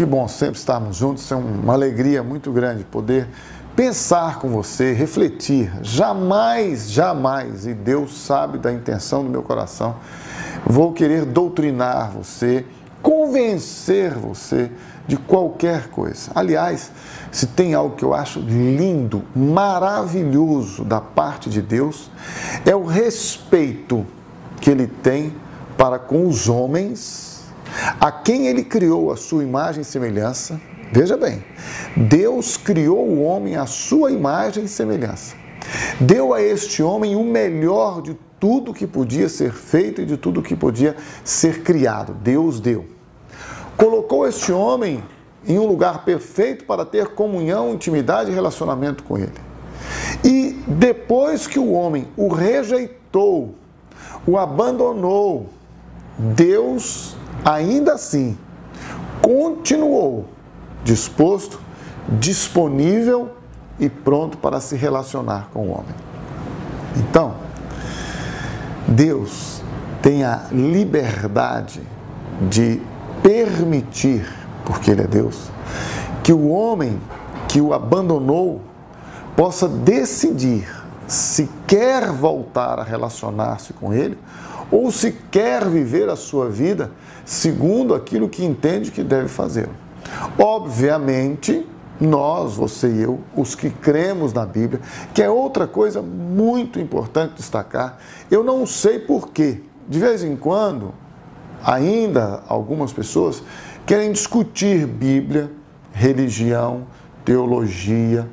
que 0.00 0.04
bom 0.06 0.26
sempre 0.26 0.58
estarmos 0.58 0.96
juntos, 0.96 1.30
é 1.30 1.34
uma 1.34 1.74
alegria 1.74 2.22
muito 2.22 2.50
grande 2.50 2.84
poder 2.84 3.28
pensar 3.76 4.38
com 4.38 4.48
você, 4.48 4.94
refletir. 4.94 5.70
Jamais, 5.82 6.90
jamais, 6.90 7.66
e 7.66 7.74
Deus 7.74 8.18
sabe 8.22 8.56
da 8.56 8.72
intenção 8.72 9.22
do 9.22 9.28
meu 9.28 9.42
coração, 9.42 9.96
vou 10.64 10.94
querer 10.94 11.26
doutrinar 11.26 12.12
você, 12.12 12.64
convencer 13.02 14.14
você 14.14 14.70
de 15.06 15.18
qualquer 15.18 15.88
coisa. 15.88 16.30
Aliás, 16.34 16.90
se 17.30 17.48
tem 17.48 17.74
algo 17.74 17.94
que 17.94 18.02
eu 18.02 18.14
acho 18.14 18.40
lindo, 18.40 19.22
maravilhoso 19.36 20.82
da 20.82 21.02
parte 21.02 21.50
de 21.50 21.60
Deus, 21.60 22.10
é 22.64 22.74
o 22.74 22.86
respeito 22.86 24.06
que 24.62 24.70
ele 24.70 24.86
tem 24.86 25.34
para 25.76 25.98
com 25.98 26.26
os 26.26 26.48
homens, 26.48 27.29
a 28.00 28.10
quem 28.10 28.46
ele 28.46 28.64
criou 28.64 29.12
a 29.12 29.16
sua 29.16 29.42
imagem 29.42 29.82
e 29.82 29.84
semelhança 29.84 30.60
Veja 30.92 31.16
bem, 31.16 31.44
Deus 31.96 32.56
criou 32.56 33.06
o 33.06 33.22
homem 33.22 33.54
à 33.54 33.64
sua 33.64 34.10
imagem 34.10 34.64
e 34.64 34.68
semelhança. 34.68 35.36
Deu 36.00 36.34
a 36.34 36.42
este 36.42 36.82
homem 36.82 37.14
o 37.14 37.22
melhor 37.22 38.02
de 38.02 38.18
tudo 38.40 38.74
que 38.74 38.88
podia 38.88 39.28
ser 39.28 39.52
feito 39.52 40.00
e 40.00 40.06
de 40.06 40.16
tudo 40.16 40.42
que 40.42 40.56
podia 40.56 40.96
ser 41.22 41.62
criado. 41.62 42.12
Deus 42.12 42.58
deu. 42.58 42.86
Colocou 43.76 44.26
este 44.26 44.50
homem 44.50 45.00
em 45.46 45.60
um 45.60 45.66
lugar 45.66 46.04
perfeito 46.04 46.64
para 46.64 46.84
ter 46.84 47.08
comunhão, 47.08 47.72
intimidade 47.72 48.32
e 48.32 48.34
relacionamento 48.34 49.04
com 49.04 49.16
ele. 49.16 49.32
E 50.24 50.58
depois 50.66 51.46
que 51.46 51.58
o 51.58 51.70
homem 51.70 52.08
o 52.16 52.26
rejeitou, 52.26 53.54
o 54.26 54.36
abandonou, 54.36 55.48
Deus 56.18 57.16
ainda 57.44 57.94
assim 57.94 58.36
continuou 59.22 60.26
disposto, 60.84 61.60
disponível 62.08 63.30
e 63.78 63.88
pronto 63.88 64.38
para 64.38 64.60
se 64.60 64.76
relacionar 64.76 65.48
com 65.52 65.68
o 65.68 65.70
homem. 65.70 65.94
Então, 66.96 67.34
Deus 68.86 69.62
tem 70.02 70.24
a 70.24 70.46
liberdade 70.50 71.82
de 72.48 72.80
permitir, 73.22 74.26
porque 74.64 74.90
Ele 74.90 75.02
é 75.02 75.06
Deus, 75.06 75.50
que 76.22 76.32
o 76.32 76.48
homem 76.48 77.00
que 77.48 77.60
o 77.60 77.72
abandonou 77.72 78.60
possa 79.36 79.68
decidir 79.68 80.68
se 81.06 81.50
quer 81.66 82.10
voltar 82.10 82.78
a 82.78 82.84
relacionar-se 82.84 83.72
com 83.72 83.92
Ele 83.92 84.16
ou 84.70 84.90
se 84.90 85.12
quer 85.30 85.68
viver 85.68 86.08
a 86.08 86.16
sua 86.16 86.48
vida 86.48 86.90
segundo 87.24 87.94
aquilo 87.94 88.28
que 88.28 88.44
entende 88.44 88.90
que 88.90 89.02
deve 89.02 89.28
fazer. 89.28 89.68
Obviamente, 90.38 91.66
nós, 92.00 92.54
você 92.54 92.88
e 92.88 93.02
eu, 93.02 93.20
os 93.36 93.54
que 93.54 93.68
cremos 93.68 94.32
na 94.32 94.46
Bíblia, 94.46 94.80
que 95.12 95.22
é 95.22 95.28
outra 95.28 95.66
coisa 95.66 96.00
muito 96.00 96.80
importante 96.80 97.34
destacar, 97.34 97.98
eu 98.30 98.42
não 98.42 98.64
sei 98.66 98.98
porquê. 98.98 99.60
De 99.88 99.98
vez 99.98 100.24
em 100.24 100.34
quando, 100.34 100.94
ainda 101.62 102.42
algumas 102.48 102.92
pessoas 102.92 103.42
querem 103.84 104.12
discutir 104.12 104.86
Bíblia, 104.86 105.50
religião, 105.92 106.86
teologia 107.24 108.26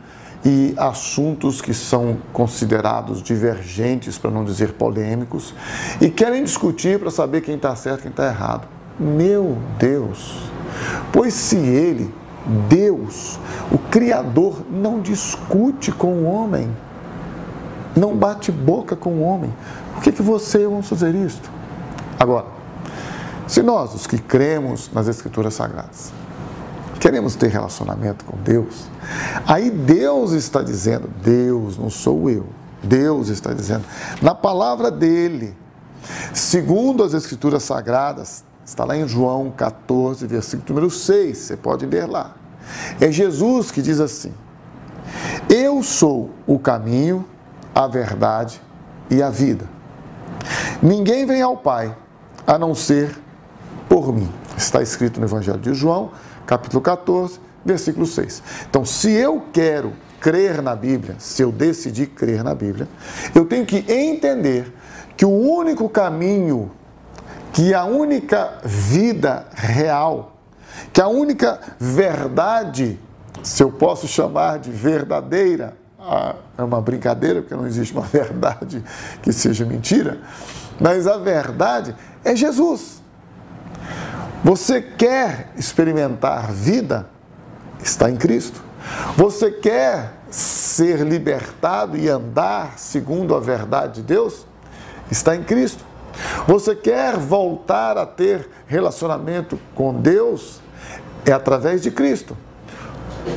e 0.48 0.74
assuntos 0.78 1.60
que 1.60 1.74
são 1.74 2.20
considerados 2.32 3.22
divergentes, 3.22 4.18
para 4.18 4.32
não 4.32 4.46
dizer 4.46 4.72
polêmicos, 4.72 5.54
e 6.00 6.10
querem 6.10 6.42
discutir 6.42 6.98
para 6.98 7.12
saber 7.12 7.42
quem 7.42 7.56
está 7.56 7.76
certo 7.76 8.00
e 8.00 8.02
quem 8.04 8.12
está 8.12 8.28
errado. 8.28 8.66
Meu 8.98 9.58
Deus! 9.78 10.50
Pois 11.12 11.34
se 11.34 11.58
ele, 11.58 12.14
Deus, 12.70 13.38
o 13.70 13.78
Criador, 13.78 14.62
não 14.72 15.02
discute 15.02 15.92
com 15.92 16.14
o 16.14 16.24
homem, 16.24 16.72
não 17.94 18.16
bate 18.16 18.50
boca 18.50 18.96
com 18.96 19.16
o 19.16 19.24
homem, 19.24 19.54
por 19.94 20.02
que, 20.02 20.14
que 20.14 20.22
você 20.22 20.64
e 20.64 20.66
vamos 20.66 20.88
fazer 20.88 21.14
isto? 21.14 21.52
Agora, 22.18 22.46
se 23.48 23.62
nós, 23.62 23.94
os 23.94 24.08
que 24.08 24.18
cremos 24.18 24.90
nas 24.94 25.10
Escrituras 25.10 25.56
Sagradas, 25.56 26.14
queremos 27.00 27.36
ter 27.36 27.48
relacionamento 27.48 28.26
com 28.26 28.38
Deus, 28.38 28.86
aí 29.46 29.70
Deus 29.70 30.32
está 30.32 30.62
dizendo, 30.62 31.10
Deus, 31.24 31.78
não 31.78 31.90
sou 31.90 32.30
eu, 32.30 32.48
Deus 32.84 33.30
está 33.30 33.54
dizendo, 33.54 33.86
na 34.22 34.36
palavra 34.36 34.92
dele, 34.92 35.56
segundo 36.34 37.04
as 37.04 37.14
Escrituras 37.14 37.64
Sagradas, 37.64 38.44
Está 38.68 38.84
lá 38.84 38.98
em 38.98 39.08
João 39.08 39.50
14, 39.50 40.28
versículo 40.28 40.66
número 40.68 40.92
6, 40.92 41.38
você 41.38 41.56
pode 41.56 41.86
ler 41.86 42.06
lá. 42.06 42.36
É 43.00 43.10
Jesus 43.10 43.72
que 43.72 43.82
diz 43.82 44.02
assim: 44.02 44.34
Eu 45.50 45.82
sou 45.82 46.32
o 46.46 46.60
caminho, 46.60 47.26
a 47.74 47.88
verdade 47.88 48.62
e 49.10 49.24
a 49.24 49.30
vida. 49.30 49.64
Ninguém 50.82 51.26
vem 51.26 51.42
ao 51.42 51.56
Pai 51.56 51.96
a 52.46 52.58
não 52.58 52.76
ser 52.76 53.18
por 53.88 54.14
mim. 54.14 54.30
Está 54.58 54.82
escrito 54.82 55.18
no 55.22 55.26
Evangelho 55.26 55.60
de 55.60 55.74
João, 55.74 56.12
capítulo 56.48 56.82
14, 56.82 57.40
versículo 57.64 58.08
6. 58.08 58.42
Então, 58.70 58.84
se 58.84 59.12
eu 59.12 59.44
quero 59.54 59.94
crer 60.20 60.62
na 60.64 60.76
Bíblia, 60.76 61.16
se 61.20 61.44
eu 61.44 61.52
decidir 61.52 62.08
crer 62.08 62.44
na 62.44 62.56
Bíblia, 62.56 62.88
eu 63.36 63.46
tenho 63.46 63.66
que 63.66 63.86
entender 63.88 64.74
que 65.16 65.26
o 65.26 65.30
único 65.30 65.88
caminho 65.88 66.72
que 67.58 67.74
a 67.74 67.86
única 67.86 68.60
vida 68.64 69.48
real, 69.56 70.38
que 70.94 71.02
a 71.02 71.08
única 71.08 71.60
verdade, 71.80 73.00
se 73.42 73.64
eu 73.64 73.72
posso 73.72 74.08
chamar 74.08 74.60
de 74.60 74.70
verdadeira, 74.70 75.76
ah, 76.00 76.36
é 76.56 76.62
uma 76.62 76.80
brincadeira, 76.80 77.42
porque 77.42 77.56
não 77.56 77.66
existe 77.66 77.94
uma 77.94 78.04
verdade 78.06 78.84
que 79.24 79.34
seja 79.34 79.66
mentira, 79.66 80.20
mas 80.80 81.08
a 81.08 81.18
verdade 81.18 81.96
é 82.24 82.36
Jesus. 82.36 82.97
Você 84.48 84.82
quer 84.82 85.52
experimentar 85.58 86.54
vida? 86.54 87.10
Está 87.84 88.10
em 88.10 88.16
Cristo. 88.16 88.64
Você 89.18 89.52
quer 89.52 90.14
ser 90.32 91.02
libertado 91.02 91.98
e 91.98 92.08
andar 92.08 92.80
segundo 92.80 93.36
a 93.36 93.42
verdade 93.42 93.96
de 93.96 94.04
Deus? 94.04 94.46
Está 95.12 95.36
em 95.36 95.44
Cristo. 95.44 95.84
Você 96.48 96.74
quer 96.74 97.18
voltar 97.18 97.98
a 97.98 98.06
ter 98.06 98.50
relacionamento 98.68 99.60
com 99.76 99.94
Deus? 99.94 100.62
É 101.26 101.34
através 101.34 101.82
de 101.82 101.92
Cristo. 101.92 102.38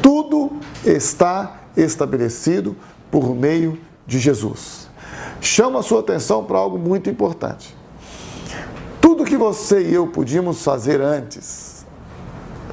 Tudo 0.00 0.60
está 0.84 1.56
estabelecido 1.76 2.76
por 3.10 3.34
meio 3.34 3.80
de 4.06 4.20
Jesus. 4.20 4.88
Chama 5.40 5.80
a 5.80 5.82
sua 5.82 5.98
atenção 5.98 6.44
para 6.44 6.58
algo 6.58 6.78
muito 6.78 7.10
importante. 7.10 7.79
Que 9.30 9.36
você 9.36 9.82
e 9.82 9.94
eu 9.94 10.08
podíamos 10.08 10.64
fazer 10.64 11.00
antes, 11.00 11.86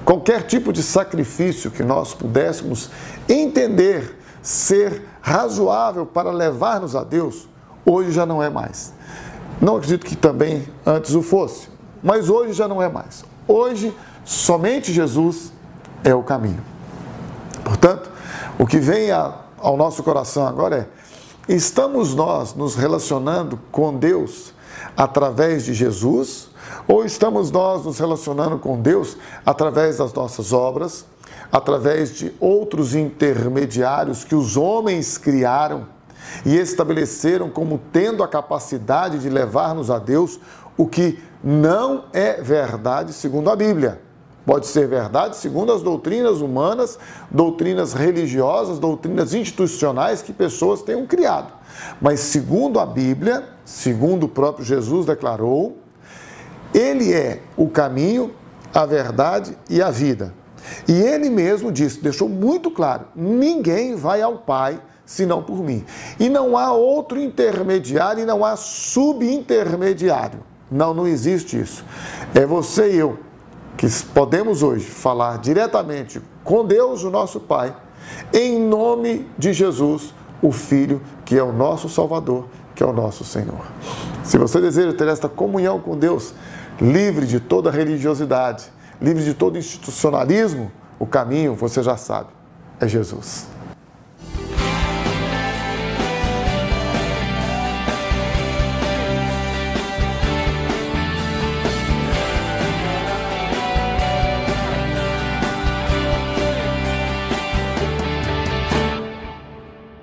qualquer 0.04 0.42
tipo 0.42 0.74
de 0.74 0.82
sacrifício 0.82 1.70
que 1.70 1.84
nós 1.84 2.16
pudéssemos 2.16 2.90
entender 3.30 4.18
ser 4.42 5.04
razoável 5.22 6.04
para 6.04 6.32
levar-nos 6.32 6.96
a 6.96 7.04
Deus, 7.04 7.48
hoje 7.86 8.12
já 8.12 8.26
não 8.26 8.42
é 8.42 8.50
mais. 8.50 8.92
Não 9.62 9.76
acredito 9.76 10.04
que 10.04 10.16
também 10.16 10.68
antes 10.84 11.14
o 11.14 11.22
fosse, 11.22 11.70
mas 12.02 12.28
hoje 12.28 12.54
já 12.54 12.68
não 12.68 12.82
é 12.82 12.90
mais. 12.90 13.24
Hoje, 13.48 13.96
somente 14.26 14.92
Jesus 14.92 15.54
é 16.04 16.16
o 16.16 16.24
caminho. 16.24 16.64
Portanto, 17.64 18.10
o 18.58 18.66
que 18.66 18.80
vem 18.80 19.12
ao 19.12 19.78
nosso 19.78 20.02
coração 20.02 20.48
agora 20.48 20.90
é: 21.48 21.54
estamos 21.54 22.16
nós 22.16 22.56
nos 22.56 22.74
relacionando 22.74 23.60
com 23.72 23.96
Deus 23.96 24.57
através 24.96 25.66
de 25.66 25.74
Jesus 25.74 26.50
ou 26.88 27.06
estamos 27.06 27.52
nós 27.52 27.86
nos 27.86 28.00
relacionando 28.00 28.58
com 28.60 28.82
Deus 28.82 29.18
através 29.46 29.98
das 29.98 30.14
nossas 30.14 30.54
obras, 30.54 31.06
através 31.52 32.16
de 32.16 32.34
outros 32.40 32.96
intermediários 32.96 34.24
que 34.24 34.36
os 34.36 34.58
homens 34.58 35.18
criaram? 35.18 35.98
e 36.46 36.56
estabeleceram 36.56 37.50
como 37.50 37.80
tendo 37.92 38.24
a 38.24 38.28
capacidade 38.28 39.20
de 39.20 39.30
levar-nos 39.30 39.90
a 39.90 40.00
Deus, 40.00 40.40
o 40.76 40.86
que 40.86 41.20
não 41.44 42.06
é 42.14 42.42
verdade 42.42 43.14
segundo 43.14 43.50
a 43.50 43.56
Bíblia. 43.56 44.02
Pode 44.46 44.68
ser 44.68 44.88
verdade 44.88 45.36
segundo 45.36 45.74
as 45.74 45.82
doutrinas 45.82 46.40
humanas, 46.40 46.98
doutrinas 47.30 47.94
religiosas, 47.94 48.80
doutrinas 48.80 49.34
institucionais 49.34 50.22
que 50.22 50.32
pessoas 50.32 50.82
tenham 50.82 51.06
criado. 51.06 51.52
Mas 52.00 52.22
segundo 52.22 52.80
a 52.80 52.86
Bíblia, 52.86 53.50
segundo 53.68 54.28
o 54.28 54.30
próprio 54.30 54.66
Jesus 54.66 55.06
declarou, 55.06 55.78
ele 56.74 57.14
é 57.14 57.42
o 57.58 57.68
caminho, 57.68 58.34
a 58.74 58.86
verdade 58.86 59.58
e 59.70 59.82
a 59.82 59.92
vida. 59.92 60.34
E 60.88 60.94
ele 60.94 61.30
mesmo 61.30 61.70
disse, 61.70 62.02
deixou 62.02 62.30
muito 62.30 62.72
claro: 62.72 63.08
ninguém 63.14 63.94
vai 63.94 64.22
ao 64.22 64.38
Pai 64.38 64.80
senão 65.06 65.44
por 65.44 65.58
mim. 65.58 65.86
E 66.18 66.30
não 66.30 66.58
há 66.58 66.72
outro 66.72 67.20
intermediário 67.20 68.24
e 68.24 68.26
não 68.26 68.44
há 68.44 68.56
subintermediário. 68.56 70.40
Não, 70.72 70.94
não 70.94 71.06
existe 71.06 71.60
isso. 71.60 71.84
É 72.34 72.46
você 72.46 72.94
e 72.94 72.98
eu. 72.98 73.20
que 73.76 73.88
podemos 74.14 74.64
hoje 74.64 74.86
falar 74.86 75.40
diretamente 75.40 76.22
com 76.44 76.66
Deus, 76.66 77.04
o 77.04 77.10
nosso 77.10 77.42
Pai, 77.42 77.76
em 78.34 78.60
nome 78.60 79.30
de 79.38 79.52
Jesus, 79.52 80.14
o 80.42 80.52
Filho, 80.52 81.02
que 81.26 81.38
é 81.38 81.44
o 81.44 81.52
nosso 81.52 81.90
Salvador, 81.90 82.48
que 82.78 82.84
é 82.84 82.86
o 82.86 82.94
nosso 82.94 83.24
Senhor. 83.24 83.66
Se 84.24 84.38
você 84.38 84.62
deseja 84.62 84.94
ter 84.94 85.08
esta 85.08 85.28
comunhão 85.28 85.80
com 85.80 85.98
Deus, 85.98 86.36
livre 86.80 87.26
de 87.26 87.40
toda 87.40 87.72
religiosidade, 87.72 88.66
livre 89.02 89.24
de 89.24 89.34
todo 89.34 89.58
institucionalismo, 89.58 90.72
o 91.00 91.08
caminho, 91.08 91.56
você 91.56 91.82
já 91.82 91.98
sabe, 91.98 92.30
é 92.80 92.88
Jesus. 92.88 93.57